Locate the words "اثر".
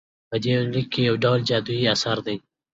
1.93-2.17